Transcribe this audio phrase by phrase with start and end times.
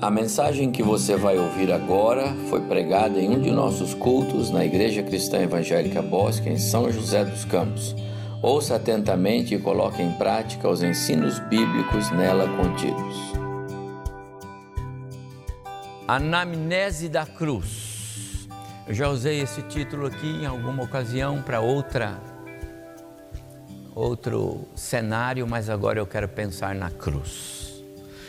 [0.00, 4.62] A mensagem que você vai ouvir agora foi pregada em um de nossos cultos na
[4.62, 7.96] Igreja Cristã Evangélica Bosque, em São José dos Campos.
[8.42, 13.16] Ouça atentamente e coloque em prática os ensinos bíblicos nela contidos.
[16.06, 18.46] Anamnese da Cruz.
[18.86, 22.20] Eu já usei esse título aqui em alguma ocasião para outra
[23.94, 27.55] outro cenário, mas agora eu quero pensar na cruz.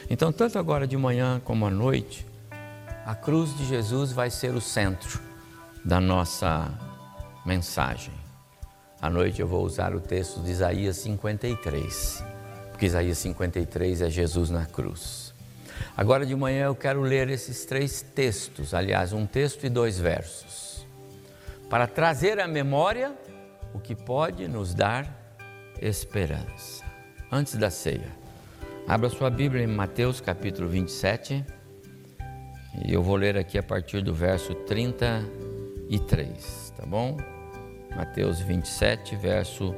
[0.10, 2.26] Então, tanto agora de manhã como à noite,
[3.06, 5.20] a cruz de Jesus vai ser o centro
[5.84, 6.72] da nossa
[7.46, 8.14] mensagem.
[9.02, 12.24] À noite eu vou usar o texto de Isaías 53,
[12.72, 15.34] porque Isaías 53 é Jesus na cruz.
[15.96, 20.86] Agora de manhã eu quero ler esses três textos, aliás, um texto e dois versos,
[21.70, 23.14] para trazer à memória
[23.74, 25.08] o que pode nos dar
[25.82, 26.84] esperança.
[27.32, 28.12] Antes da ceia,
[28.88, 31.44] abra sua Bíblia em Mateus capítulo 27
[32.86, 37.18] e eu vou ler aqui a partir do verso 33, tá bom?
[37.94, 39.76] Mateus 27, verso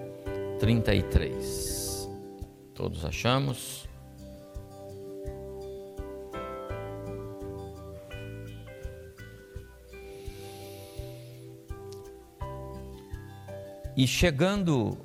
[0.59, 2.07] 33.
[2.75, 3.89] Todos achamos?
[13.97, 14.95] E chegando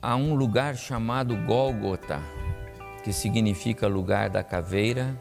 [0.00, 2.22] a um lugar chamado Gólgota,
[3.06, 5.16] que significa lugar da caveira,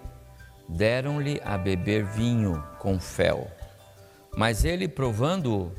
[0.67, 3.47] deram-lhe a beber vinho com fel.
[4.35, 5.71] Mas ele, provando-o,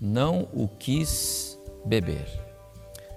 [0.00, 2.26] não o quis beber.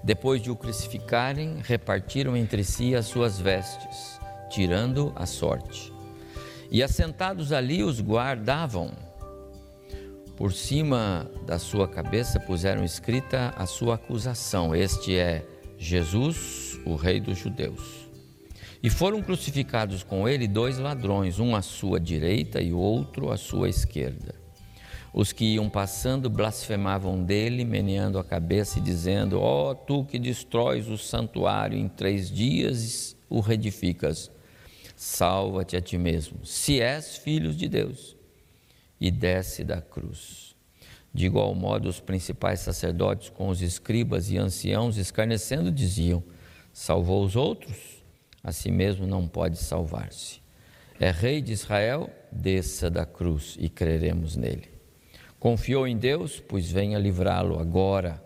[0.03, 5.91] Depois de o crucificarem, repartiram entre si as suas vestes, tirando a sorte.
[6.69, 8.91] E assentados ali os guardavam
[10.37, 15.43] por cima da sua cabeça puseram escrita a sua acusação: Este é
[15.79, 18.05] Jesus, o Rei dos Judeus.
[18.85, 23.67] E foram crucificados com ele dois ladrões, um à sua direita e outro à sua
[23.67, 24.35] esquerda.
[25.11, 30.19] Os que iam passando blasfemavam dele, meneando a cabeça e dizendo: Ó, oh, tu que
[30.19, 34.29] destróis o santuário em três dias o reedificas,
[34.95, 38.15] salva-te a ti mesmo, se és filho de Deus
[39.01, 40.55] e desce da cruz.
[41.11, 46.23] De igual modo, os principais sacerdotes, com os escribas e anciãos, escarnecendo, diziam:
[46.71, 47.94] Salvou os outros,
[48.45, 50.39] a si mesmo não pode salvar-se.
[50.99, 54.69] É rei de Israel, desça da cruz e creremos nele.
[55.39, 58.23] Confiou em Deus, pois venha livrá-lo agora,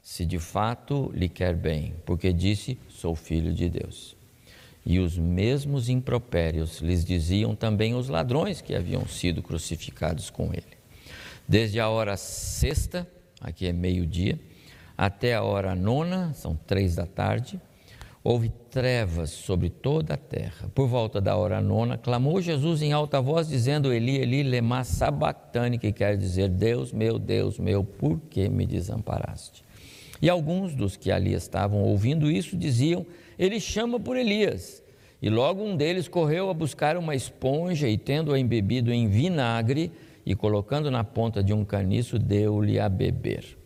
[0.00, 4.16] se de fato lhe quer bem, porque disse: Sou filho de Deus.
[4.86, 10.78] E os mesmos impropérios lhes diziam também os ladrões que haviam sido crucificados com ele.
[11.46, 13.06] Desde a hora sexta,
[13.38, 14.40] aqui é meio-dia,
[14.96, 17.60] até a hora nona, são três da tarde,
[18.22, 20.70] houve trevas sobre toda a terra.
[20.74, 25.78] Por volta da hora nona, clamou Jesus em alta voz, dizendo: Eli, Eli, lema sabactane,
[25.78, 29.62] que quer dizer: Deus meu, Deus meu, por que me desamparaste?
[30.20, 33.06] E alguns dos que ali estavam ouvindo isso diziam:
[33.38, 34.82] ele chama por Elias.
[35.20, 39.90] E logo um deles correu a buscar uma esponja e, tendo-a embebido em vinagre
[40.24, 43.58] e colocando na ponta de um caniço, deu-lhe a beber.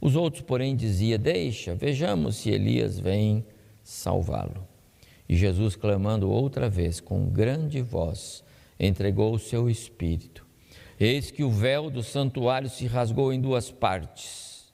[0.00, 3.44] Os outros, porém, diziam: Deixa, vejamos se Elias vem
[3.88, 4.68] salvá-lo.
[5.26, 8.44] E Jesus, clamando outra vez com grande voz,
[8.78, 10.46] entregou o seu espírito.
[11.00, 14.70] Eis que o véu do santuário se rasgou em duas partes,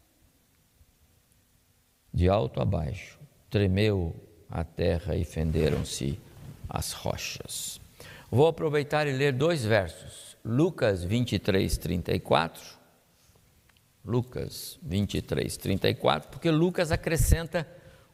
[2.12, 4.16] de alto a baixo, tremeu
[4.50, 6.18] a terra e fenderam-se
[6.68, 7.80] as rochas.
[8.30, 10.36] Vou aproveitar e ler dois versos.
[10.44, 12.62] Lucas 23, 34.
[14.04, 17.66] Lucas 23, 34, porque Lucas acrescenta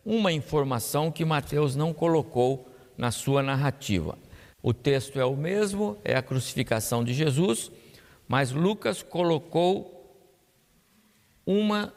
[0.05, 4.19] uma informação que Mateus não colocou na sua narrativa.
[4.63, 7.71] O texto é o mesmo, é a crucificação de Jesus,
[8.29, 9.97] mas Lucas colocou
[11.47, 11.93] uma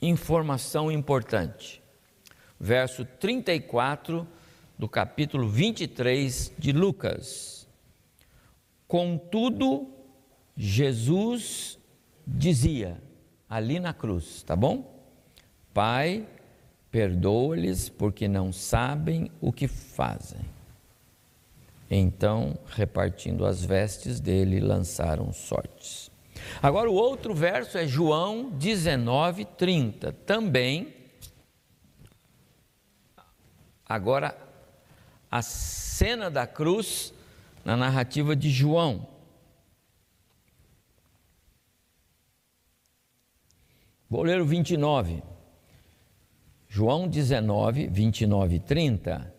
[0.00, 1.82] informação importante
[2.62, 4.24] verso 34
[4.78, 7.66] do capítulo 23 de Lucas.
[8.86, 9.92] Contudo,
[10.56, 11.76] Jesus
[12.24, 13.02] dizia
[13.50, 14.91] ali na cruz, tá bom?
[15.72, 16.26] Pai,
[16.90, 20.40] perdoa-lhes porque não sabem o que fazem.
[21.90, 26.10] Então, repartindo as vestes dele, lançaram sortes.
[26.62, 30.12] Agora, o outro verso é João 19, 30.
[30.26, 31.02] Também
[33.92, 34.34] Agora,
[35.30, 37.12] a cena da cruz
[37.62, 39.06] na narrativa de João.
[44.08, 45.22] Vou ler o 29.
[46.74, 49.34] João 19, 29 e 30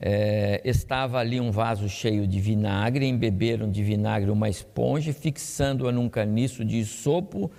[0.00, 6.08] É, estava ali um vaso cheio de vinagre, embeberam de vinagre uma esponja, fixando-a num
[6.08, 7.50] caniço de sopo,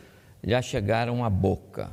[0.42, 1.92] lhe chegaram à boca.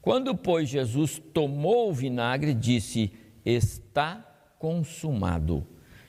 [0.00, 3.12] Quando, pois, Jesus tomou o vinagre, disse:
[3.44, 4.26] Está
[4.58, 5.66] consumado.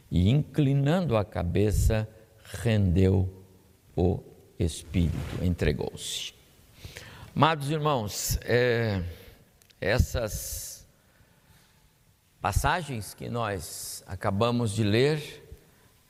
[0.09, 2.07] E, inclinando a cabeça,
[2.63, 3.43] rendeu
[3.97, 4.23] o
[4.57, 6.33] Espírito, entregou-se.
[7.35, 9.03] Amados irmãos, é,
[9.83, 10.87] essas
[12.41, 15.43] passagens que nós acabamos de ler,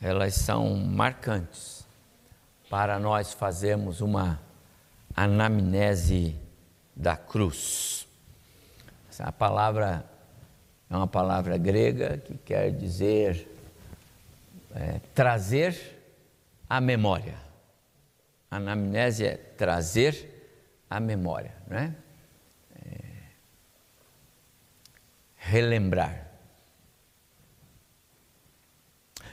[0.01, 1.85] elas são marcantes
[2.69, 4.39] para nós fazermos uma
[5.15, 6.35] anamnese
[6.95, 8.07] da cruz.
[9.09, 10.05] Essa palavra
[10.89, 13.47] é uma palavra grega que quer dizer
[14.75, 15.75] é, trazer
[16.69, 17.37] a memória.
[18.49, 20.29] Anamnese é trazer
[20.89, 21.95] a memória, né?
[22.85, 22.99] É,
[25.43, 26.25] relembrar.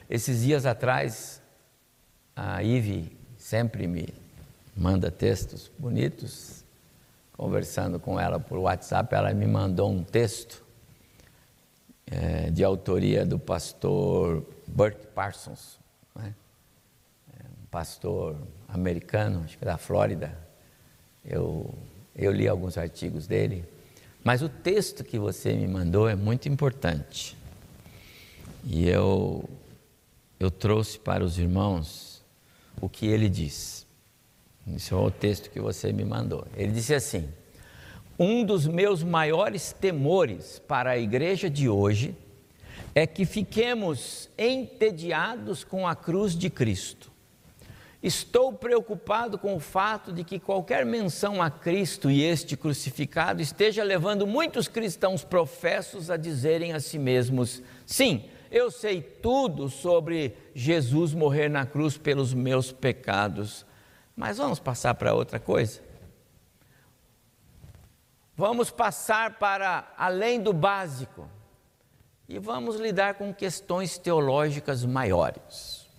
[0.08, 1.40] Esses dias atrás,
[2.34, 4.08] a Ive sempre me
[4.76, 6.64] manda textos bonitos.
[7.32, 10.62] Conversando com ela por WhatsApp, ela me mandou um texto
[12.06, 15.78] é, de autoria do pastor Burt Parsons,
[16.14, 16.34] né?
[17.32, 18.36] é um pastor
[18.68, 20.36] americano, acho que da Flórida,
[21.24, 21.72] eu,
[22.14, 23.64] eu li alguns artigos dele,
[24.22, 27.36] mas o texto que você me mandou é muito importante.
[28.64, 29.48] E eu,
[30.38, 32.22] eu trouxe para os irmãos
[32.80, 33.86] o que ele diz.
[34.74, 36.46] Esse é o texto que você me mandou.
[36.54, 37.28] Ele disse assim:
[38.18, 42.14] Um dos meus maiores temores para a igreja de hoje
[42.94, 47.09] é que fiquemos entediados com a cruz de Cristo.
[48.02, 53.84] Estou preocupado com o fato de que qualquer menção a Cristo e este crucificado esteja
[53.84, 61.12] levando muitos cristãos professos a dizerem a si mesmos: sim, eu sei tudo sobre Jesus
[61.12, 63.66] morrer na cruz pelos meus pecados,
[64.16, 65.82] mas vamos passar para outra coisa?
[68.34, 71.28] Vamos passar para além do básico
[72.26, 75.89] e vamos lidar com questões teológicas maiores.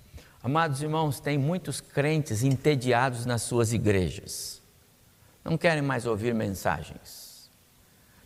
[0.44, 4.62] Amados irmãos, tem muitos crentes entediados nas suas igrejas.
[5.44, 7.50] Não querem mais ouvir mensagens.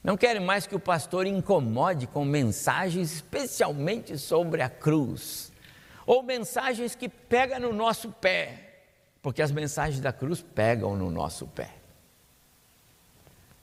[0.01, 5.51] Não querem mais que o pastor incomode com mensagens, especialmente sobre a cruz.
[6.05, 8.83] Ou mensagens que pegam no nosso pé,
[9.21, 11.71] porque as mensagens da cruz pegam no nosso pé.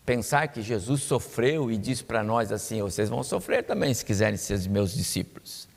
[0.04, 4.36] Pensar que Jesus sofreu e diz para nós assim: vocês vão sofrer também se quiserem
[4.36, 5.68] ser meus discípulos.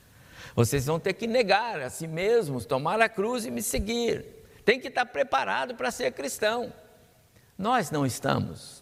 [0.55, 4.25] Vocês vão ter que negar a si mesmos, tomar a cruz e me seguir.
[4.63, 6.71] Tem que estar preparado para ser cristão.
[7.57, 8.81] Nós não estamos.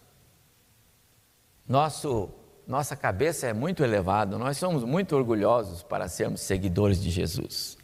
[1.68, 2.30] Nosso,
[2.66, 7.76] nossa cabeça é muito elevada, nós somos muito orgulhosos para sermos seguidores de Jesus.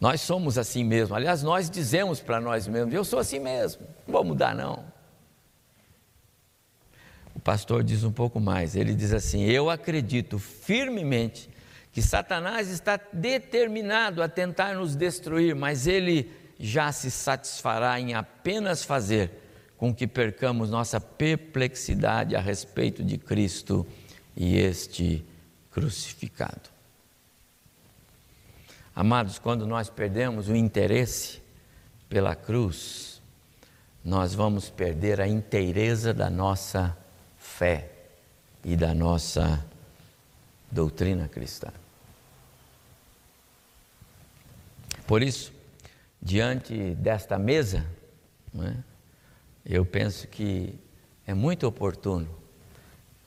[0.00, 1.14] Nós somos assim mesmo.
[1.14, 4.84] Aliás, nós dizemos para nós mesmos: eu sou assim mesmo, não vou mudar não.
[7.34, 8.74] O pastor diz um pouco mais.
[8.76, 11.51] Ele diz assim: Eu acredito firmemente
[11.92, 18.82] que Satanás está determinado a tentar nos destruir, mas ele já se satisfará em apenas
[18.82, 19.30] fazer
[19.76, 23.86] com que percamos nossa perplexidade a respeito de Cristo
[24.36, 25.24] e este
[25.70, 26.70] crucificado.
[28.94, 31.42] Amados, quando nós perdemos o interesse
[32.08, 33.20] pela cruz,
[34.04, 36.96] nós vamos perder a inteireza da nossa
[37.36, 37.90] fé
[38.64, 39.64] e da nossa
[40.70, 41.81] doutrina cristã.
[45.06, 45.52] Por isso,
[46.20, 47.84] diante desta mesa,
[48.52, 48.82] né,
[49.64, 50.78] eu penso que
[51.26, 52.28] é muito oportuno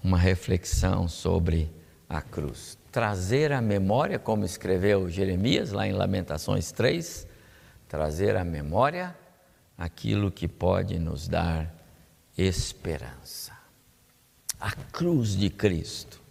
[0.03, 1.71] uma reflexão sobre
[2.07, 2.77] a cruz.
[2.91, 7.27] Trazer à memória, como escreveu Jeremias lá em Lamentações 3,
[7.87, 9.15] trazer à memória
[9.77, 11.73] aquilo que pode nos dar
[12.37, 13.53] esperança.
[14.59, 16.21] A cruz de Cristo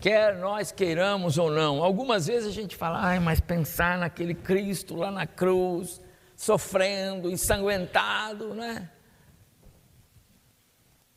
[0.00, 1.82] quer nós queiramos ou não.
[1.84, 6.00] Algumas vezes a gente fala, ai, mas pensar naquele Cristo lá na cruz,
[6.36, 8.88] sofrendo, ensanguentado, né?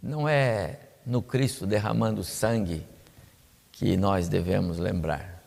[0.02, 2.86] Não é no Cristo derramando sangue
[3.72, 5.42] que nós devemos lembrar,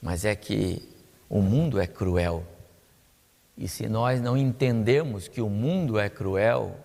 [0.00, 0.86] mas é que
[1.28, 2.44] o mundo é cruel.
[3.56, 6.76] E se nós não entendemos que o mundo é cruel,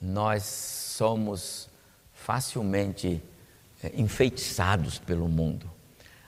[0.00, 1.68] nós somos
[2.14, 3.22] facilmente
[3.94, 5.70] enfeitiçados pelo mundo.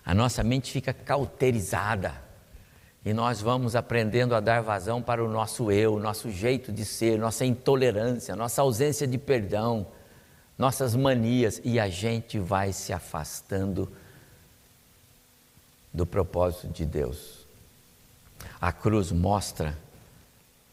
[0.04, 2.12] A nossa mente fica cauterizada
[3.04, 7.18] e nós vamos aprendendo a dar vazão para o nosso eu, nosso jeito de ser,
[7.18, 9.86] nossa intolerância, nossa ausência de perdão,
[10.56, 13.90] nossas manias e a gente vai se afastando
[15.92, 17.46] do propósito de Deus.
[18.60, 19.76] A cruz mostra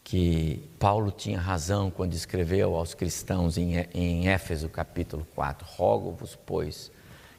[0.10, 6.92] que Paulo tinha razão quando escreveu aos cristãos em, Éfeso capítulo 4: Rogo-vos, pois,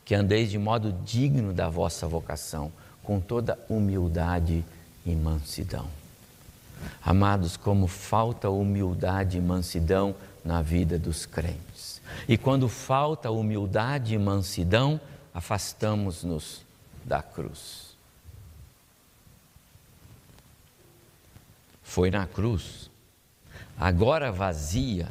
[0.04, 2.70] que andeis de modo digno da vossa vocação,
[3.02, 4.64] com toda humildade
[5.04, 5.88] e mansidão.
[7.02, 12.00] Amados, como falta humildade e mansidão na vida dos crentes.
[12.28, 15.00] E quando falta humildade e mansidão,
[15.34, 16.62] afastamos-nos
[17.04, 17.96] da cruz.
[21.90, 22.88] Foi na cruz,
[23.76, 25.08] agora vazia,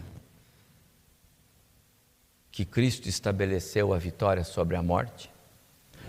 [2.49, 5.29] que Cristo estabeleceu a vitória sobre a morte.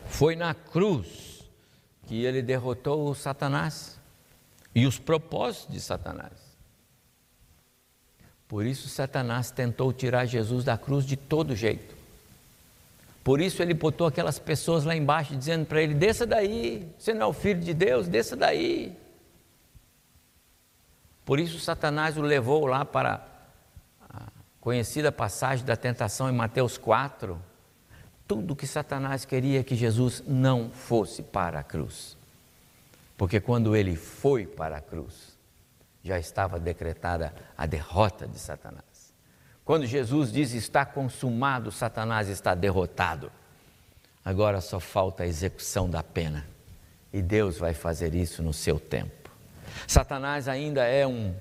[0.06, 1.42] Foi na cruz
[2.06, 3.98] que ele derrotou o Satanás
[4.72, 6.30] e os propósitos de Satanás.
[8.46, 11.96] Por isso, Satanás tentou tirar Jesus da cruz de todo jeito.
[13.24, 17.22] Por isso, ele botou aquelas pessoas lá embaixo dizendo para ele: desça daí, você não
[17.22, 18.99] é o filho de Deus, desça daí.
[21.30, 23.24] Por isso, Satanás o levou lá para
[24.00, 27.40] a conhecida passagem da tentação em Mateus 4.
[28.26, 32.16] Tudo que Satanás queria que Jesus não fosse para a cruz.
[33.16, 35.38] Porque quando ele foi para a cruz,
[36.02, 39.14] já estava decretada a derrota de Satanás.
[39.64, 43.30] Quando Jesus diz está consumado, Satanás está derrotado.
[44.24, 46.44] Agora só falta a execução da pena.
[47.12, 49.19] E Deus vai fazer isso no seu tempo.
[49.86, 51.34] Satanás ainda é um,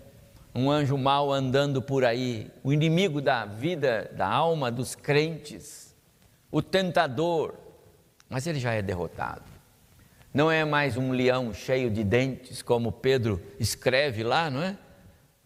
[0.54, 5.96] um anjo mau andando por aí, o inimigo da vida, da alma dos crentes,
[6.52, 7.54] o tentador,
[8.30, 9.44] mas ele já é derrotado.
[10.34, 14.78] Não é mais um leão cheio de dentes, como Pedro escreve lá, não é?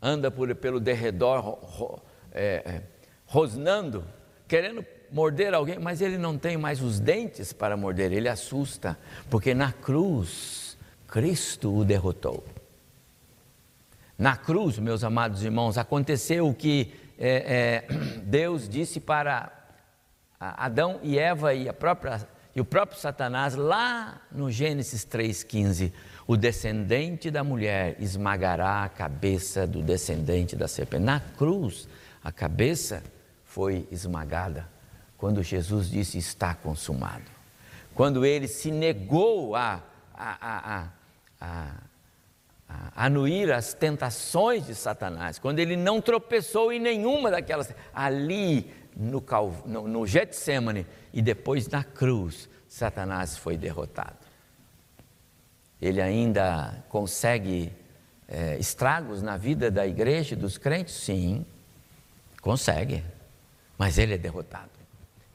[0.02, 2.82] Anda por, pelo derredor, ro, é, é,
[3.26, 4.04] rosnando,
[4.48, 8.98] querendo morder alguém, mas ele não tem mais os dentes para morder, ele assusta,
[9.30, 12.44] porque na cruz, Cristo o derrotou.
[14.18, 17.94] Na cruz, meus amados irmãos, aconteceu o que é, é
[18.24, 19.52] Deus disse para
[20.40, 25.92] Adão e Eva e própria e o próprio Satanás, lá no Gênesis 3,15,
[26.28, 31.04] o descendente da mulher esmagará a cabeça do descendente da serpente.
[31.04, 31.88] Na cruz,
[32.24, 33.04] a cabeça
[33.44, 34.70] foi esmagada
[35.18, 37.26] quando Jesus disse: Está consumado.
[37.96, 39.82] Quando ele se negou a,
[40.14, 40.88] a, a,
[41.42, 41.72] a
[42.96, 49.24] anuir as tentações de Satanás, quando ele não tropeçou em nenhuma daquelas, ali no,
[49.66, 54.18] no, no Getsemane e depois na cruz, Satanás foi derrotado.
[55.82, 57.72] Ele ainda consegue
[58.28, 60.96] é, estragos na vida da igreja, dos crentes?
[60.96, 61.46] Sim,
[62.42, 63.04] consegue,
[63.78, 64.72] mas ele é derrotado.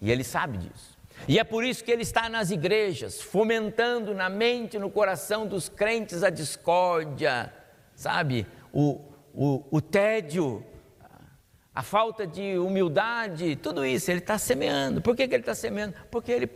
[0.01, 0.98] E ele sabe disso.
[1.27, 5.69] E é por isso que ele está nas igrejas, fomentando na mente, no coração dos
[5.69, 7.53] crentes a discórdia,
[7.95, 8.47] sabe?
[8.73, 9.01] O,
[9.35, 10.65] o, o tédio,
[11.75, 15.01] a falta de humildade, tudo isso ele está semeando.
[15.01, 15.95] Por que, que ele está semeando?
[16.11, 16.47] Porque ele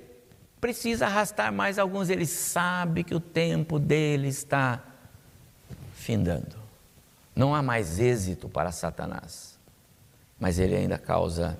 [0.60, 4.82] precisa arrastar mais alguns, ele sabe que o tempo dele está
[5.92, 6.56] findando.
[7.34, 9.58] Não há mais êxito para Satanás,
[10.38, 11.58] mas ele ainda causa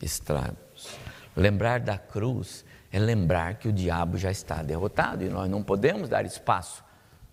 [0.00, 0.67] estragos.
[1.38, 6.08] Lembrar da cruz é lembrar que o diabo já está derrotado e nós não podemos
[6.08, 6.82] dar espaço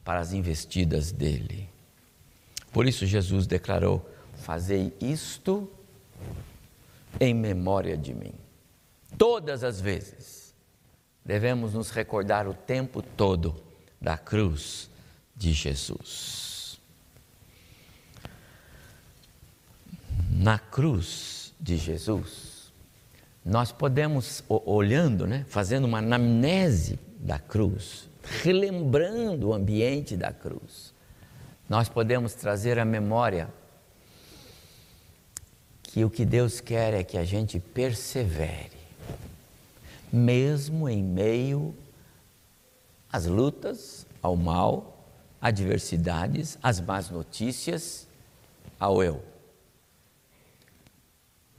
[0.03, 1.67] para as investidas dele.
[2.71, 5.67] Por isso Jesus declarou: Fazei isto
[7.19, 8.35] em memória de mim.
[9.17, 10.53] Todas as vezes
[11.25, 13.55] devemos nos recordar o tempo todo
[13.99, 14.87] da cruz
[15.35, 16.79] de Jesus.
[20.29, 22.54] Na cruz de Jesus,
[23.45, 28.09] nós podemos, olhando, né, fazendo uma anamnese da cruz,
[28.41, 30.91] relembrando o ambiente da cruz,
[31.69, 33.47] nós podemos trazer à memória
[35.83, 38.71] que o que Deus quer é que a gente persevere,
[40.11, 41.75] mesmo em meio
[43.11, 45.05] às lutas, ao mal,
[45.39, 48.07] adversidades, às más notícias,
[48.79, 49.23] ao eu.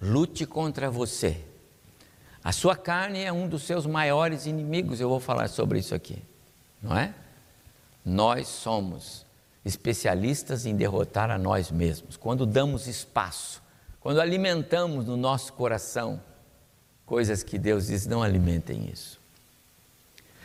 [0.00, 1.45] Lute contra você.
[2.46, 6.22] A sua carne é um dos seus maiores inimigos, eu vou falar sobre isso aqui,
[6.80, 7.12] não é?
[8.04, 9.26] Nós somos
[9.64, 12.16] especialistas em derrotar a nós mesmos.
[12.16, 13.66] Quando damos espaço
[14.06, 16.22] quando alimentamos no nosso coração
[17.04, 19.20] coisas que Deus diz: não alimentem isso.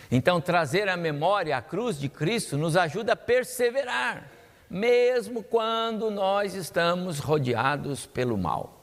[0.09, 4.27] Então, trazer à memória a cruz de Cristo nos ajuda a perseverar,
[4.67, 8.81] mesmo quando nós estamos rodeados pelo mal.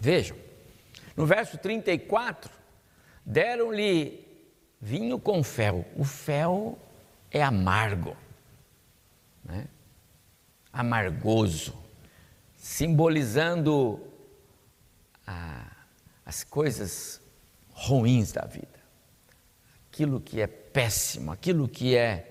[0.00, 0.36] Vejam,
[1.16, 2.50] no verso 34,
[3.24, 4.26] deram-lhe
[4.80, 5.84] vinho com fel.
[5.96, 6.78] O fel
[7.30, 8.16] é amargo,
[9.44, 9.66] né?
[10.72, 11.74] amargoso,
[12.56, 14.00] simbolizando
[15.26, 15.70] a,
[16.24, 17.20] as coisas
[17.70, 18.80] ruins da vida,
[19.90, 22.28] aquilo que é péssimo, aquilo que é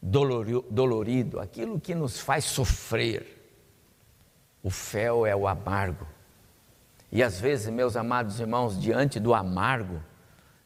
[0.00, 3.30] dolorido, aquilo que nos faz sofrer.
[4.62, 6.06] O fel é o amargo.
[7.14, 10.02] E às vezes, meus amados irmãos, diante do amargo,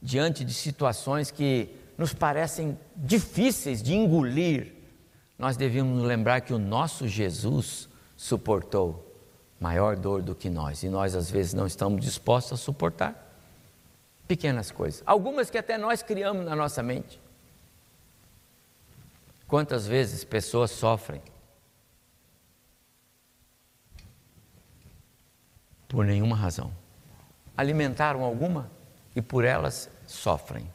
[0.00, 4.73] diante de situações que nos parecem difíceis de engolir,
[5.38, 7.87] nós devemos lembrar que o nosso Jesus
[8.17, 9.14] suportou
[9.61, 13.26] maior dor do que nós e nós às vezes não estamos dispostos a suportar
[14.26, 17.21] pequenas coisas, algumas que até nós criamos na nossa mente.
[19.47, 21.21] Quantas vezes pessoas sofrem
[25.88, 26.71] por nenhuma razão?
[27.57, 28.71] Alimentaram alguma
[29.16, 30.71] e por elas sofrem.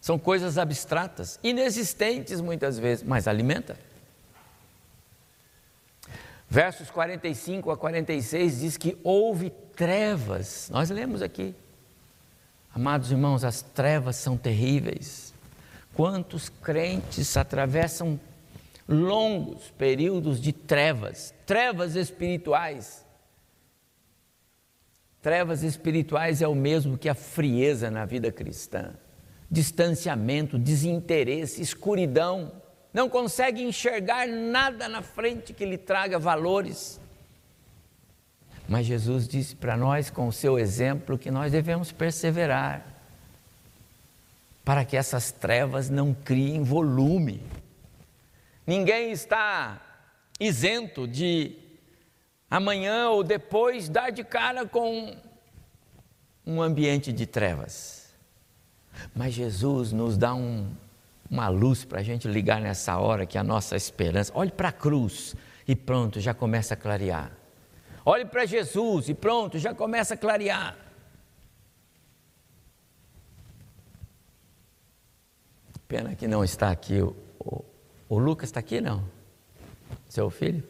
[0.00, 3.76] São coisas abstratas, inexistentes muitas vezes, mas alimenta.
[6.48, 10.70] Versos 45 a 46 diz que houve trevas.
[10.72, 11.54] Nós lemos aqui.
[12.74, 15.34] Amados irmãos, as trevas são terríveis.
[15.94, 18.18] Quantos crentes atravessam
[18.88, 23.04] longos períodos de trevas, trevas espirituais.
[25.28, 28.94] Trevas espirituais é o mesmo que a frieza na vida cristã.
[29.50, 32.50] Distanciamento, desinteresse, escuridão.
[32.94, 36.98] Não consegue enxergar nada na frente que lhe traga valores.
[38.66, 42.86] Mas Jesus disse para nós, com o seu exemplo, que nós devemos perseverar
[44.64, 47.42] para que essas trevas não criem volume.
[48.66, 49.78] Ninguém está
[50.40, 51.67] isento de
[52.50, 55.16] amanhã ou depois dar de cara com
[56.46, 58.14] um ambiente de trevas.
[59.14, 60.70] Mas Jesus nos dá um,
[61.30, 64.32] uma luz para a gente ligar nessa hora que a nossa esperança.
[64.34, 67.32] Olhe para a cruz e pronto, já começa a clarear.
[68.04, 70.76] Olhe para Jesus e pronto, já começa a clarear.
[75.86, 77.00] Pena que não está aqui.
[77.00, 77.64] O, o,
[78.08, 79.04] o Lucas está aqui, não?
[80.08, 80.62] Seu filho?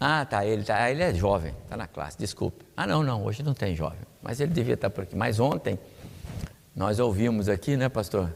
[0.00, 2.64] Ah, tá, ele, tá, ele é jovem, está na classe, desculpe.
[2.76, 5.16] Ah, não, não, hoje não tem jovem, mas ele devia estar por aqui.
[5.16, 5.78] Mas ontem,
[6.74, 8.32] nós ouvimos aqui, né, pastor?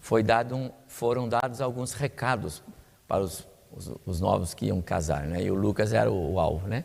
[0.00, 2.62] Foi dado um, foram dados alguns recados
[3.08, 5.42] para os, os, os, novos que iam casar, né?
[5.42, 6.84] E o Lucas era o, o alvo, né?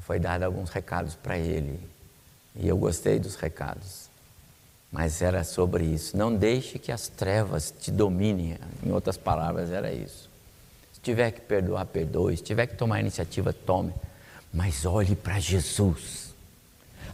[0.00, 1.80] Foi dado alguns recados para ele.
[2.54, 4.06] E eu gostei dos recados
[4.96, 6.16] mas era sobre isso.
[6.16, 8.56] Não deixe que as trevas te dominem.
[8.82, 10.30] Em outras palavras, era isso.
[11.06, 12.36] Tiver que perdoar, perdoe.
[12.36, 13.94] Se tiver que tomar iniciativa, tome.
[14.52, 16.34] Mas olhe para Jesus.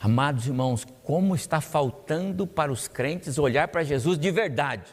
[0.01, 4.85] Amados irmãos, como está faltando para os crentes olhar para Jesus de verdade.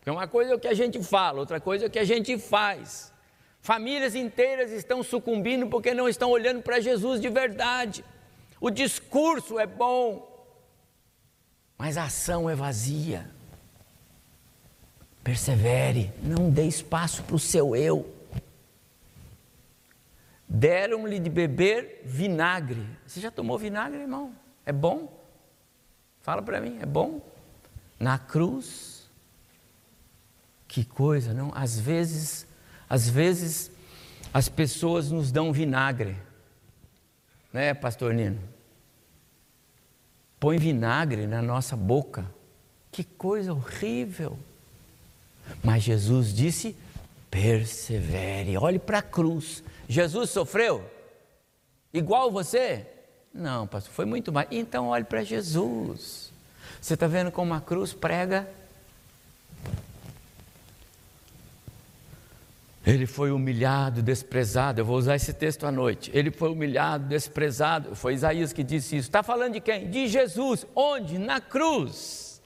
[0.00, 2.04] Porque uma coisa é o que a gente fala, outra coisa é o que a
[2.04, 3.12] gente faz.
[3.60, 8.04] Famílias inteiras estão sucumbindo porque não estão olhando para Jesus de verdade.
[8.60, 10.28] O discurso é bom,
[11.78, 13.30] mas a ação é vazia.
[15.22, 18.17] Persevere, não dê espaço para o seu eu.
[20.48, 22.86] Deram-lhe de beber vinagre.
[23.06, 24.32] Você já tomou vinagre, irmão?
[24.64, 25.12] É bom?
[26.20, 27.20] Fala para mim, é bom?
[28.00, 29.08] Na cruz.
[30.66, 31.52] Que coisa, não?
[31.54, 32.46] Às vezes,
[32.88, 33.70] às vezes
[34.32, 36.16] as pessoas nos dão vinagre.
[37.52, 38.40] Né, pastor Nino?
[40.38, 42.24] põe vinagre na nossa boca.
[42.90, 44.38] Que coisa horrível.
[45.62, 46.76] Mas Jesus disse:
[47.30, 49.62] persevere, olhe para a cruz.
[49.88, 50.88] Jesus sofreu
[51.92, 52.86] igual você?
[53.32, 54.46] Não, pastor, foi muito mais.
[54.50, 56.30] Então olhe para Jesus.
[56.80, 58.48] Você está vendo como a cruz prega
[62.88, 64.80] Ele foi humilhado, desprezado.
[64.80, 66.10] Eu vou usar esse texto à noite.
[66.14, 67.94] Ele foi humilhado, desprezado.
[67.94, 69.08] Foi Isaías que disse isso.
[69.08, 69.90] Está falando de quem?
[69.90, 70.64] De Jesus.
[70.74, 71.18] Onde?
[71.18, 72.40] Na cruz.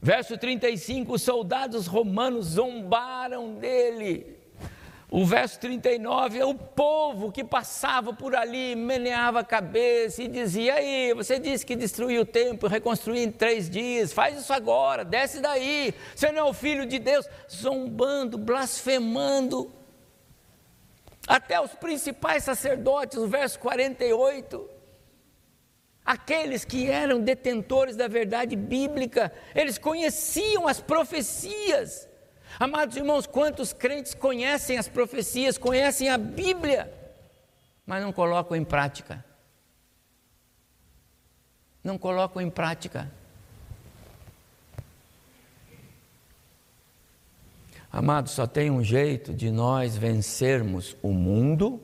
[0.00, 4.35] Verso 35: os soldados romanos zombaram dele.
[5.08, 10.74] O verso 39 é o povo que passava por ali, meneava a cabeça e dizia:
[10.74, 15.40] aí, você disse que destruiu o templo, reconstruiu em três dias, faz isso agora, desce
[15.40, 19.72] daí, você não é o filho de Deus, zombando, blasfemando.
[21.26, 24.68] Até os principais sacerdotes, o verso 48,
[26.04, 32.05] aqueles que eram detentores da verdade bíblica, eles conheciam as profecias,
[32.58, 36.90] Amados irmãos, quantos crentes conhecem as profecias, conhecem a Bíblia,
[37.84, 39.22] mas não colocam em prática?
[41.84, 43.10] Não colocam em prática.
[47.92, 51.80] Amados, só tem um jeito de nós vencermos o mundo,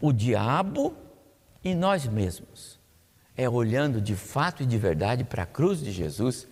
[0.00, 0.96] o diabo
[1.64, 2.78] e nós mesmos.
[3.36, 6.46] É olhando de fato e de verdade para a cruz de Jesus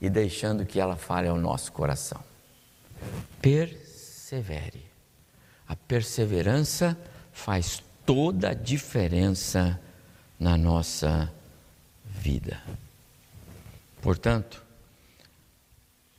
[0.00, 2.35] e deixando que ela fale ao nosso coração.
[3.40, 4.84] Persevere.
[5.68, 6.96] A perseverança
[7.32, 9.80] faz toda a diferença
[10.38, 11.32] na nossa
[12.04, 12.62] vida.
[14.00, 14.64] Portanto,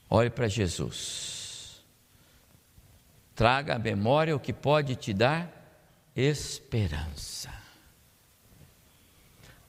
[0.10, 1.82] olhe para Jesus.
[3.36, 5.50] Traga à memória o que pode te dar
[6.16, 7.54] esperança.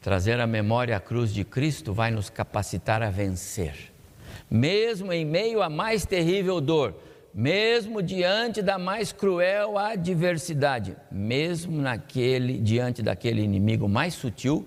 [0.01, 3.93] Trazer à memória a cruz de Cristo vai nos capacitar a vencer,
[4.51, 6.95] mesmo em meio à mais terrível dor,
[7.33, 14.67] mesmo diante da mais cruel adversidade, mesmo naquele diante daquele inimigo mais sutil,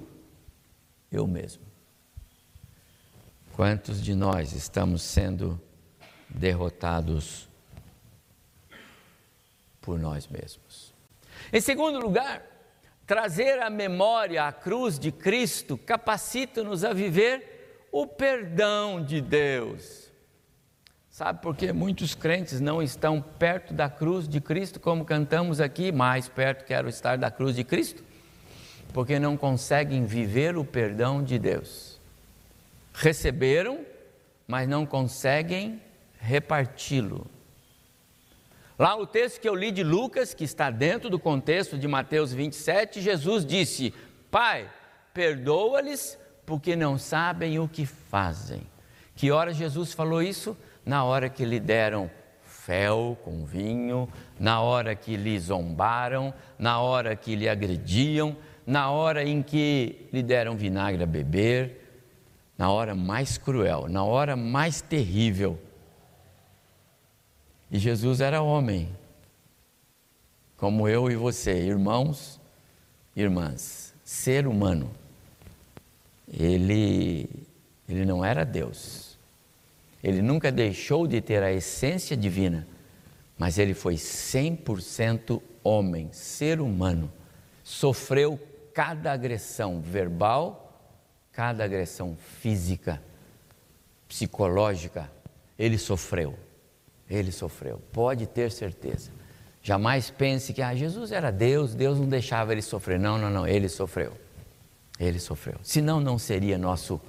[1.12, 1.64] eu mesmo.
[3.54, 5.60] Quantos de nós estamos sendo
[6.30, 7.50] derrotados
[9.82, 10.94] por nós mesmos?
[11.52, 12.44] Em segundo lugar,
[13.06, 17.51] trazer à memória a cruz de Cristo capacita-nos a viver
[17.92, 20.10] o perdão de Deus.
[21.10, 25.92] Sabe por que muitos crentes não estão perto da cruz de Cristo, como cantamos aqui,
[25.92, 28.02] mais perto quero estar da cruz de Cristo?
[28.94, 32.00] Porque não conseguem viver o perdão de Deus.
[32.94, 33.86] Receberam,
[34.48, 35.82] mas não conseguem
[36.18, 37.28] reparti-lo.
[38.80, 42.34] Lá o texto que eu li de Lucas, que está dentro do contexto de Mateus
[42.34, 43.94] 27, Jesus disse:
[44.32, 44.70] Pai,
[45.14, 48.62] perdoa-lhes porque não sabem o que fazem.
[49.16, 50.58] Que hora Jesus falou isso?
[50.86, 52.10] Na hora que lhe deram
[52.44, 54.08] fel com vinho,
[54.40, 60.24] na hora que lhe zombaram, na hora que lhe agrediam, na hora em que lhe
[60.24, 62.04] deram vinagre a beber,
[62.58, 65.60] na hora mais cruel, na hora mais terrível
[67.72, 68.94] e Jesus era homem,
[70.58, 72.40] como eu e você, irmãos,
[73.16, 74.92] irmãs, ser humano.
[76.42, 77.30] Ele,
[77.88, 79.18] ele não era Deus.
[80.04, 82.68] Ele nunca deixou de ter a essência divina,
[83.38, 87.12] mas ele foi 100% homem, ser humano.
[87.64, 88.40] Sofreu
[88.74, 90.82] cada agressão verbal,
[91.32, 93.02] cada agressão física,
[94.08, 95.12] psicológica,
[95.60, 96.36] ele sofreu.
[97.08, 99.12] Ele sofreu, pode ter certeza.
[99.62, 102.98] Jamais pense que ah, Jesus era Deus, Deus não deixava ele sofrer.
[102.98, 104.14] Não, não, não, ele sofreu.
[105.02, 105.56] Ele sofreu.
[105.64, 107.02] Senão não seria nosso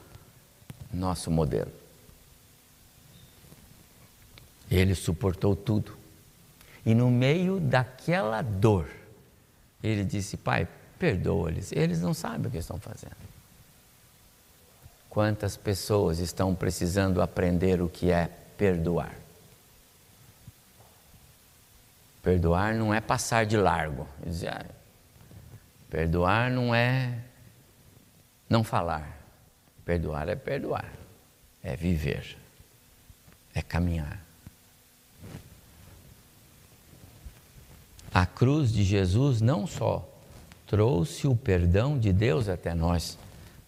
[0.91, 1.71] nosso modelo.
[4.71, 5.97] Ele suportou tudo.
[6.85, 8.89] E no meio daquela dor,
[9.83, 10.67] ele disse: Pai,
[10.99, 13.17] perdoa-lhes, eles não sabem o que estão fazendo.
[15.11, 19.15] Quantas pessoas estão precisando aprender o que é perdoar?
[22.23, 24.09] Perdoar não é passar de largo.
[24.49, 24.65] Ah,
[25.91, 27.19] perdoar não é
[28.53, 29.19] não falar.
[29.85, 30.93] Perdoar é perdoar.
[31.63, 32.37] É viver.
[33.55, 34.23] É caminhar.
[38.13, 40.07] A cruz de Jesus não só
[40.67, 43.19] trouxe o perdão de Deus até nós,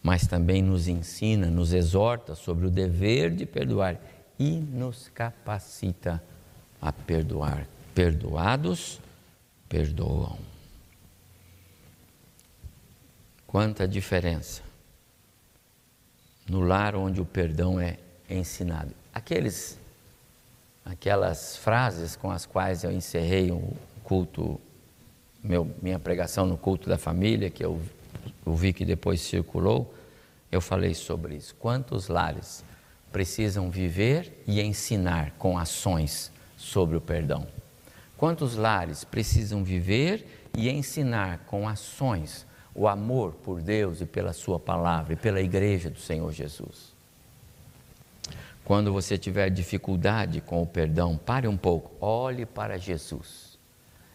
[0.02, 3.96] mas também nos ensina, nos exorta sobre o dever de perdoar
[4.38, 6.22] e nos capacita
[6.80, 9.00] a perdoar perdoados,
[9.68, 10.36] perdoam.
[13.46, 14.63] Quanta diferença
[16.48, 18.94] no lar onde o perdão é ensinado.
[19.12, 19.78] Aqueles,
[20.84, 24.60] aquelas frases com as quais eu encerrei o culto,
[25.42, 27.80] meu, minha pregação no culto da família, que eu,
[28.46, 29.94] vi que depois circulou,
[30.50, 31.54] eu falei sobre isso.
[31.56, 32.64] Quantos lares
[33.10, 37.46] precisam viver e ensinar com ações sobre o perdão?
[38.16, 44.58] Quantos lares precisam viver e ensinar com ações o amor por Deus e pela Sua
[44.58, 46.92] palavra e pela igreja do Senhor Jesus?
[48.64, 53.58] Quando você tiver dificuldade com o perdão, pare um pouco, olhe para Jesus.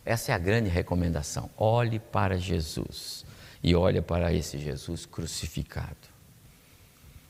[0.03, 1.51] Essa é a grande recomendação.
[1.55, 3.23] Olhe para Jesus
[3.61, 6.09] e olhe para esse Jesus crucificado.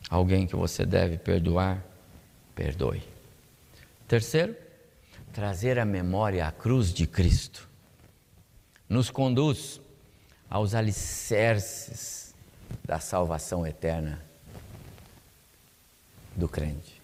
[0.10, 1.84] Alguém que você deve perdoar,
[2.56, 3.04] perdoe.
[4.08, 4.56] Terceiro,
[5.34, 7.68] trazer à memória a cruz de Cristo
[8.88, 9.80] nos conduz
[10.50, 12.34] aos alicerces
[12.84, 14.22] da salvação eterna
[16.36, 17.00] do crente.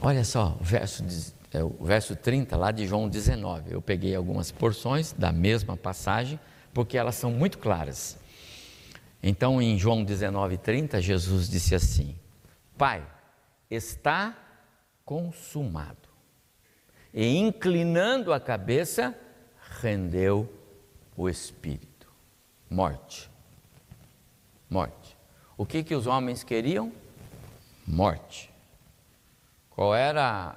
[0.00, 1.04] Olha só, o verso,
[1.52, 3.72] é, o verso 30 lá de João 19.
[3.72, 6.38] Eu peguei algumas porções da mesma passagem,
[6.72, 8.18] porque elas são muito claras.
[9.22, 12.16] Então, em João 19, 30, Jesus disse assim:
[12.78, 13.06] Pai,
[13.70, 14.36] está
[15.04, 16.08] consumado.
[17.12, 19.14] e, inclinando a cabeça,
[19.80, 20.48] rendeu
[21.16, 21.89] o espírito.
[22.70, 23.28] Morte.
[24.70, 25.16] Morte.
[25.58, 26.92] O que, que os homens queriam?
[27.84, 28.48] Morte.
[29.68, 30.54] Qual era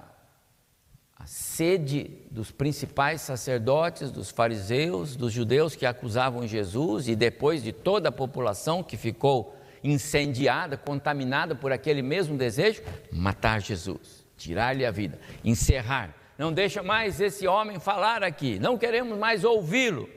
[1.18, 7.72] a sede dos principais sacerdotes, dos fariseus, dos judeus que acusavam Jesus e depois de
[7.72, 12.84] toda a população que ficou incendiada, contaminada por aquele mesmo desejo?
[13.12, 16.14] Matar Jesus, tirar-lhe a vida, encerrar.
[16.38, 20.08] Não deixa mais esse homem falar aqui, não queremos mais ouvi-lo.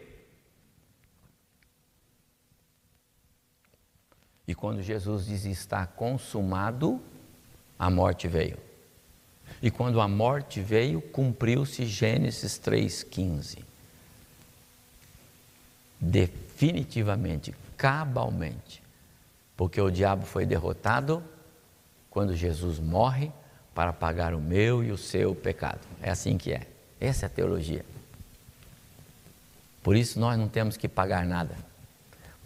[4.46, 7.00] E quando Jesus diz está consumado,
[7.78, 8.58] a morte veio.
[9.60, 13.58] E quando a morte veio, cumpriu-se Gênesis 3,15.
[16.00, 18.82] Definitivamente, cabalmente.
[19.56, 21.22] Porque o diabo foi derrotado
[22.10, 23.32] quando Jesus morre
[23.74, 25.80] para pagar o meu e o seu pecado.
[26.02, 26.66] É assim que é.
[27.00, 27.84] Essa é a teologia.
[29.82, 31.56] Por isso nós não temos que pagar nada.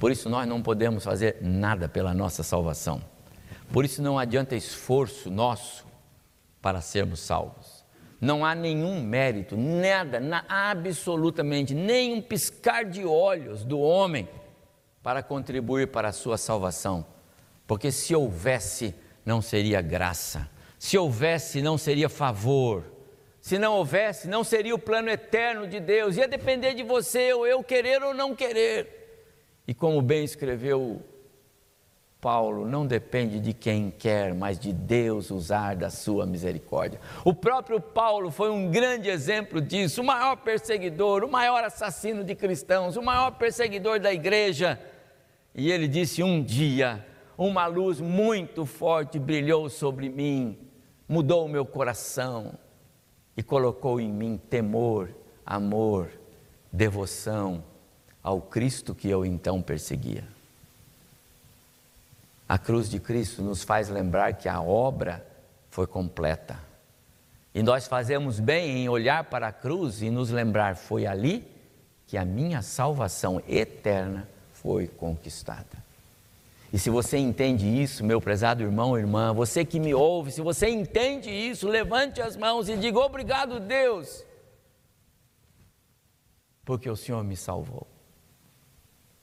[0.00, 3.02] Por isso nós não podemos fazer nada pela nossa salvação.
[3.70, 5.86] Por isso não adianta esforço nosso
[6.62, 7.84] para sermos salvos.
[8.18, 14.26] Não há nenhum mérito, nada, na, absolutamente, nem um piscar de olhos do homem
[15.02, 17.04] para contribuir para a sua salvação.
[17.66, 20.48] Porque se houvesse, não seria graça.
[20.78, 22.84] Se houvesse, não seria favor.
[23.38, 26.16] Se não houvesse, não seria o plano eterno de Deus.
[26.16, 28.99] Ia depender de você, ou eu querer ou não querer.
[29.70, 31.00] E como bem escreveu
[32.20, 37.00] Paulo não depende de quem quer, mas de Deus usar da sua misericórdia.
[37.24, 42.34] O próprio Paulo foi um grande exemplo disso, o maior perseguidor, o maior assassino de
[42.34, 44.76] cristãos, o maior perseguidor da igreja.
[45.54, 47.06] E ele disse: Um dia,
[47.38, 50.58] uma luz muito forte brilhou sobre mim,
[51.08, 52.58] mudou o meu coração
[53.36, 55.14] e colocou em mim temor,
[55.46, 56.10] amor,
[56.72, 57.69] devoção
[58.22, 60.24] ao Cristo que eu então perseguia.
[62.48, 65.24] A cruz de Cristo nos faz lembrar que a obra
[65.70, 66.58] foi completa.
[67.54, 71.46] E nós fazemos bem em olhar para a cruz e nos lembrar: foi ali
[72.06, 75.90] que a minha salvação eterna foi conquistada.
[76.72, 80.68] E se você entende isso, meu prezado irmão irmã, você que me ouve, se você
[80.68, 84.24] entende isso, levante as mãos e diga: Obrigado, Deus,
[86.64, 87.86] porque o Senhor me salvou.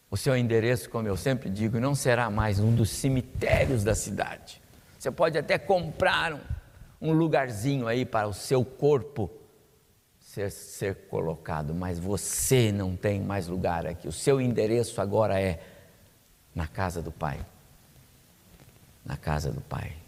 [0.09, 4.61] O seu endereço, como eu sempre digo, não será mais um dos cemitérios da cidade.
[4.97, 6.39] Você pode até comprar um,
[7.01, 9.29] um lugarzinho aí para o seu corpo
[10.19, 14.07] ser, ser colocado, mas você não tem mais lugar aqui.
[14.07, 15.59] O seu endereço agora é
[16.55, 17.39] na casa do Pai.
[19.05, 20.06] Na casa do Pai.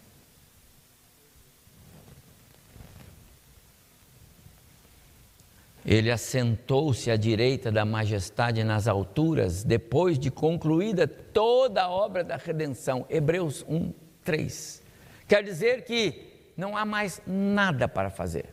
[5.84, 12.36] Ele assentou-se à direita da majestade nas alturas, depois de concluída toda a obra da
[12.36, 13.06] redenção.
[13.08, 14.82] Hebreus 1, 3.
[15.26, 18.46] Quer dizer que não há mais nada para fazer.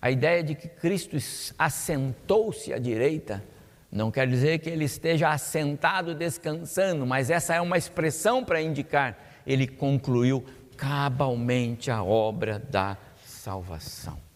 [0.00, 1.16] A ideia de que Cristo
[1.58, 3.42] assentou-se à direita
[3.90, 9.16] não quer dizer que ele esteja assentado descansando, mas essa é uma expressão para indicar
[9.48, 10.44] ele concluiu
[10.76, 14.27] cabalmente a obra da salvação.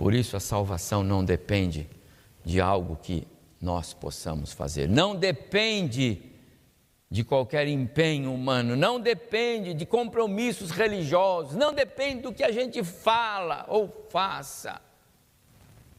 [0.00, 1.86] Por isso a salvação não depende
[2.42, 3.28] de algo que
[3.60, 6.22] nós possamos fazer, não depende
[7.10, 12.82] de qualquer empenho humano, não depende de compromissos religiosos, não depende do que a gente
[12.82, 14.80] fala ou faça.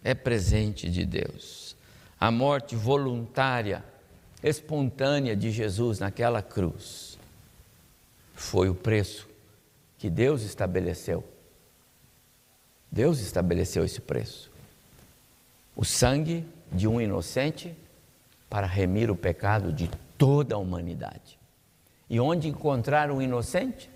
[0.03, 1.75] É presente de Deus.
[2.19, 3.85] A morte voluntária,
[4.41, 7.19] espontânea de Jesus naquela cruz
[8.33, 9.29] foi o preço
[9.99, 11.23] que Deus estabeleceu
[12.91, 14.51] Deus estabeleceu esse preço.
[15.75, 17.73] O sangue de um inocente
[18.49, 21.39] para remir o pecado de toda a humanidade.
[22.09, 23.89] E onde encontrar um inocente?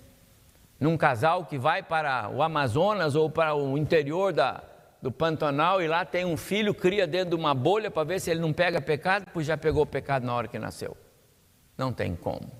[0.80, 4.62] Num casal que vai para o Amazonas ou para o interior da,
[5.02, 8.30] do Pantanal e lá tem um filho, cria dentro de uma bolha para ver se
[8.30, 10.96] ele não pega pecado, pois já pegou pecado na hora que nasceu.
[11.76, 12.50] Não tem como.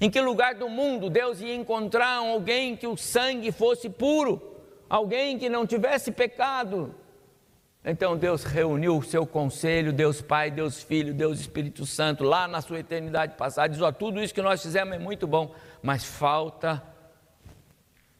[0.00, 4.50] Em que lugar do mundo Deus ia encontrar alguém que o sangue fosse puro?
[4.90, 6.92] Alguém que não tivesse pecado.
[7.82, 12.60] Então Deus reuniu o seu conselho, Deus Pai, Deus Filho, Deus Espírito Santo, lá na
[12.60, 16.82] sua eternidade passada, diz: ó, tudo isso que nós fizemos é muito bom, mas falta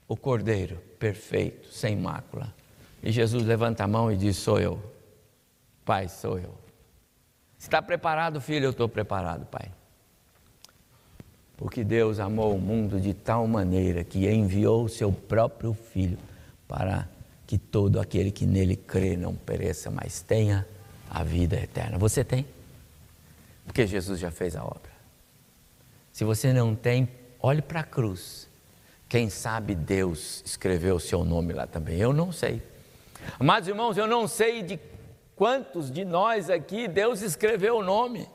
[0.08, 2.54] o Cordeiro perfeito, sem mácula.
[3.02, 4.80] E Jesus levanta a mão e diz: Sou eu,
[5.84, 6.54] Pai, sou eu.
[7.58, 8.66] Está preparado, filho?
[8.66, 9.70] Eu estou preparado, Pai.
[11.58, 16.16] Porque Deus amou o mundo de tal maneira que enviou o seu próprio Filho
[16.70, 17.08] para
[17.48, 20.64] que todo aquele que nele crê não pereça, mas tenha
[21.10, 21.98] a vida eterna.
[21.98, 22.46] Você tem?
[23.66, 24.92] Porque Jesus já fez a obra.
[26.12, 27.08] Se você não tem,
[27.40, 28.48] olhe para a cruz.
[29.08, 31.98] Quem sabe Deus escreveu o seu nome lá também.
[31.98, 32.62] Eu não sei.
[33.36, 34.78] Amados irmãos, eu não sei de
[35.34, 38.28] quantos de nós aqui Deus escreveu o nome.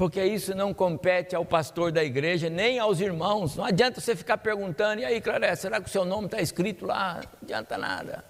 [0.00, 3.54] Porque isso não compete ao pastor da igreja, nem aos irmãos.
[3.54, 6.86] Não adianta você ficar perguntando, e aí, Claré, será que o seu nome está escrito
[6.86, 7.16] lá?
[7.16, 8.24] Não adianta nada.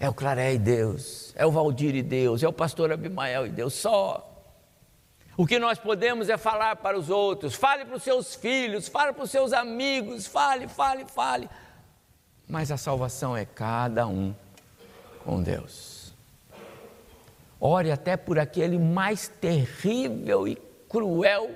[0.00, 3.50] É o Claré e Deus, é o Valdir e Deus, é o pastor Abimael e
[3.50, 4.28] Deus, só.
[5.36, 9.12] O que nós podemos é falar para os outros, fale para os seus filhos, fale
[9.12, 11.48] para os seus amigos, fale, fale, fale.
[12.48, 14.34] Mas a salvação é cada um
[15.24, 16.12] com Deus.
[17.60, 21.54] Ore até por aquele mais terrível e cruel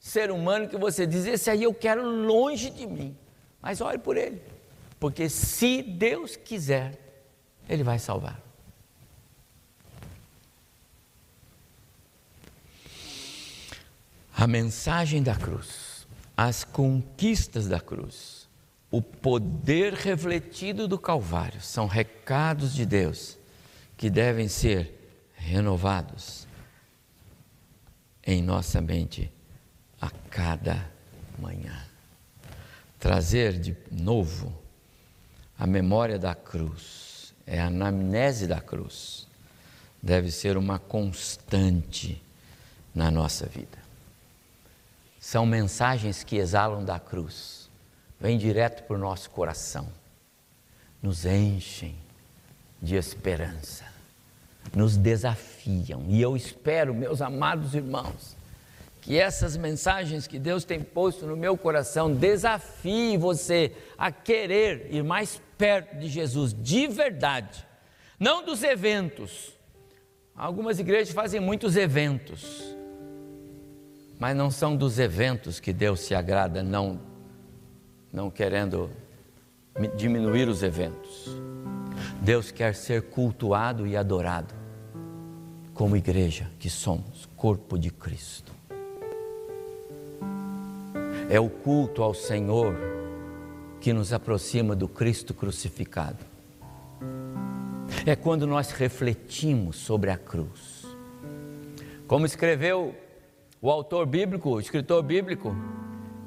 [0.00, 3.16] ser humano que você diz: esse aí eu quero longe de mim.
[3.60, 4.42] Mas ore por ele,
[4.98, 6.98] porque se Deus quiser,
[7.68, 8.40] ele vai salvar.
[14.34, 18.48] A mensagem da cruz, as conquistas da cruz,
[18.90, 23.38] o poder refletido do Calvário são recados de Deus
[23.96, 24.92] que devem ser
[25.34, 26.45] renovados
[28.26, 29.30] em nossa mente
[30.00, 30.90] a cada
[31.38, 31.86] manhã.
[32.98, 34.52] Trazer de novo
[35.56, 39.28] a memória da cruz, é a anamnese da cruz,
[40.02, 42.20] deve ser uma constante
[42.94, 43.78] na nossa vida.
[45.20, 47.70] São mensagens que exalam da cruz,
[48.20, 49.88] vêm direto para o nosso coração,
[51.00, 51.96] nos enchem
[52.82, 53.84] de esperança,
[54.74, 56.04] nos desafiam.
[56.08, 58.36] E eu espero, meus amados irmãos,
[59.00, 65.04] que essas mensagens que Deus tem posto no meu coração desafiem você a querer ir
[65.04, 67.66] mais perto de Jesus de verdade,
[68.18, 69.52] não dos eventos.
[70.34, 72.76] Algumas igrejas fazem muitos eventos
[74.18, 77.00] mas não são dos eventos que Deus se agrada, não,
[78.12, 78.90] não querendo
[79.96, 81.36] diminuir os eventos.
[82.26, 84.52] Deus quer ser cultuado e adorado,
[85.72, 88.52] como igreja que somos, corpo de Cristo.
[91.30, 92.74] É o culto ao Senhor
[93.80, 96.18] que nos aproxima do Cristo crucificado.
[98.04, 100.84] É quando nós refletimos sobre a cruz.
[102.08, 102.92] Como escreveu
[103.62, 105.54] o autor bíblico, o escritor bíblico,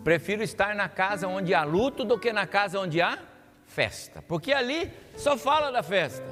[0.01, 3.19] prefiro estar na casa onde há luto do que na casa onde há
[3.69, 6.25] festa, porque ali só fala da festa.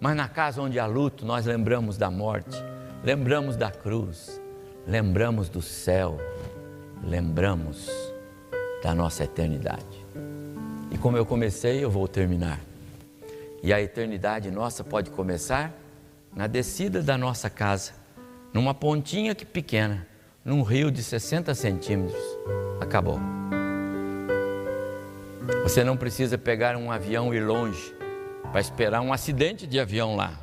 [0.00, 2.56] Mas na casa onde há luto, nós lembramos da morte,
[3.02, 4.40] lembramos da cruz,
[4.86, 6.18] lembramos do céu,
[7.02, 7.88] lembramos
[8.82, 10.04] da nossa eternidade.
[10.90, 12.60] E como eu comecei, eu vou terminar.
[13.62, 15.72] E a eternidade nossa pode começar
[16.34, 17.92] na descida da nossa casa
[18.52, 20.06] numa pontinha que pequena,
[20.44, 22.22] num rio de 60 centímetros.
[22.80, 23.20] Acabou.
[25.62, 27.94] Você não precisa pegar um avião e ir longe
[28.50, 30.38] para esperar um acidente de avião lá.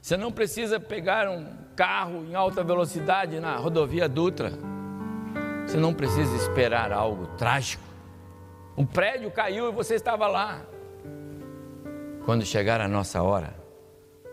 [0.00, 4.52] Você não precisa pegar um carro em alta velocidade na rodovia Dutra.
[5.66, 7.82] Você não precisa esperar algo trágico.
[8.76, 10.62] Um prédio caiu e você estava lá.
[12.24, 13.54] Quando chegar a nossa hora,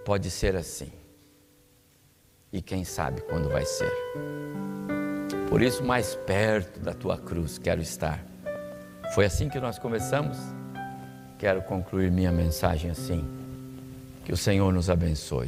[0.06, 0.92] pode ser assim
[2.56, 3.92] e quem sabe quando vai ser.
[5.50, 8.35] Por isso, mais perto da tua cruz quero estar.
[9.14, 10.38] Foi assim que nós começamos.
[11.38, 13.24] Quero concluir minha mensagem assim.
[14.24, 15.44] Que o Senhor nos abençoe.